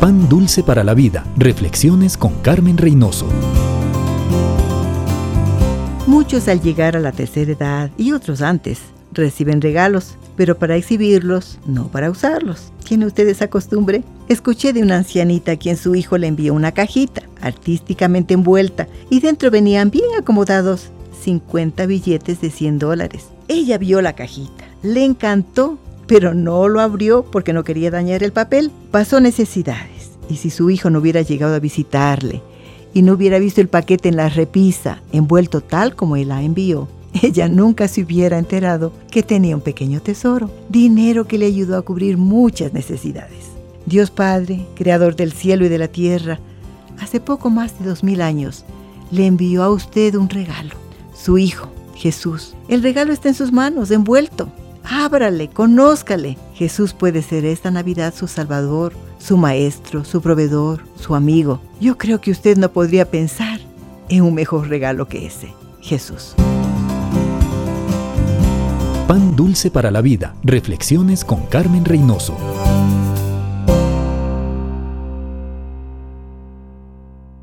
Pan 0.00 0.28
Dulce 0.28 0.62
para 0.62 0.84
la 0.84 0.94
Vida. 0.94 1.24
Reflexiones 1.36 2.16
con 2.16 2.32
Carmen 2.34 2.78
Reynoso. 2.78 3.26
Muchos 6.06 6.46
al 6.46 6.60
llegar 6.60 6.96
a 6.96 7.00
la 7.00 7.10
tercera 7.10 7.50
edad 7.50 7.90
y 7.98 8.12
otros 8.12 8.40
antes 8.40 8.78
reciben 9.10 9.60
regalos, 9.60 10.14
pero 10.36 10.56
para 10.56 10.76
exhibirlos, 10.76 11.58
no 11.66 11.88
para 11.88 12.12
usarlos. 12.12 12.72
¿Tiene 12.84 13.06
usted 13.06 13.26
esa 13.26 13.50
costumbre? 13.50 14.04
Escuché 14.28 14.72
de 14.72 14.82
una 14.82 14.98
ancianita 14.98 15.52
a 15.52 15.56
quien 15.56 15.76
su 15.76 15.96
hijo 15.96 16.16
le 16.16 16.28
envió 16.28 16.54
una 16.54 16.70
cajita, 16.70 17.22
artísticamente 17.40 18.34
envuelta, 18.34 18.86
y 19.10 19.18
dentro 19.18 19.50
venían 19.50 19.90
bien 19.90 20.10
acomodados 20.16 20.90
50 21.24 21.86
billetes 21.86 22.40
de 22.40 22.52
100 22.52 22.78
dólares. 22.78 23.26
Ella 23.48 23.78
vio 23.78 24.00
la 24.00 24.12
cajita, 24.12 24.64
le 24.84 25.04
encantó 25.04 25.76
pero 26.08 26.34
no 26.34 26.66
lo 26.66 26.80
abrió 26.80 27.22
porque 27.22 27.52
no 27.52 27.62
quería 27.62 27.92
dañar 27.92 28.24
el 28.24 28.32
papel. 28.32 28.72
Pasó 28.90 29.20
necesidades. 29.20 30.10
Y 30.28 30.36
si 30.36 30.50
su 30.50 30.70
hijo 30.70 30.90
no 30.90 30.98
hubiera 30.98 31.22
llegado 31.22 31.54
a 31.54 31.60
visitarle 31.60 32.42
y 32.92 33.02
no 33.02 33.12
hubiera 33.12 33.38
visto 33.38 33.60
el 33.60 33.68
paquete 33.68 34.08
en 34.08 34.16
la 34.16 34.28
repisa, 34.28 35.00
envuelto 35.12 35.60
tal 35.60 35.94
como 35.94 36.16
él 36.16 36.28
la 36.28 36.42
envió, 36.42 36.88
ella 37.22 37.48
nunca 37.48 37.86
se 37.86 38.02
hubiera 38.02 38.38
enterado 38.38 38.92
que 39.10 39.22
tenía 39.22 39.54
un 39.54 39.62
pequeño 39.62 40.00
tesoro, 40.00 40.50
dinero 40.68 41.26
que 41.26 41.38
le 41.38 41.46
ayudó 41.46 41.76
a 41.76 41.82
cubrir 41.82 42.16
muchas 42.16 42.72
necesidades. 42.72 43.46
Dios 43.86 44.10
Padre, 44.10 44.66
Creador 44.74 45.16
del 45.16 45.32
cielo 45.32 45.64
y 45.64 45.68
de 45.68 45.78
la 45.78 45.88
tierra, 45.88 46.40
hace 46.98 47.20
poco 47.20 47.50
más 47.50 47.78
de 47.78 47.86
dos 47.86 48.02
mil 48.02 48.20
años, 48.20 48.64
le 49.10 49.26
envió 49.26 49.62
a 49.62 49.70
usted 49.70 50.14
un 50.14 50.28
regalo, 50.28 50.74
su 51.14 51.38
Hijo, 51.38 51.70
Jesús. 51.94 52.54
El 52.68 52.82
regalo 52.82 53.12
está 53.12 53.28
en 53.28 53.34
sus 53.34 53.52
manos, 53.52 53.90
envuelto. 53.90 54.48
Ábrale, 54.90 55.48
conózcale. 55.48 56.38
Jesús 56.54 56.94
puede 56.94 57.22
ser 57.22 57.44
esta 57.44 57.70
Navidad 57.70 58.14
su 58.14 58.26
Salvador, 58.26 58.94
su 59.18 59.36
Maestro, 59.36 60.04
su 60.04 60.22
proveedor, 60.22 60.84
su 60.96 61.14
amigo. 61.14 61.60
Yo 61.80 61.98
creo 61.98 62.20
que 62.20 62.30
usted 62.30 62.56
no 62.56 62.70
podría 62.70 63.10
pensar 63.10 63.60
en 64.08 64.22
un 64.22 64.34
mejor 64.34 64.68
regalo 64.68 65.06
que 65.06 65.26
ese, 65.26 65.52
Jesús. 65.80 66.34
Pan 69.06 69.36
dulce 69.36 69.70
para 69.70 69.90
la 69.90 70.00
vida. 70.00 70.34
Reflexiones 70.42 71.24
con 71.24 71.46
Carmen 71.46 71.84
Reynoso. 71.84 72.36